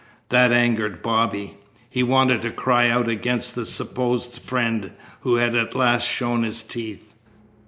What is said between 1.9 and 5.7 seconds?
wanted to cry out against the supposed friend who had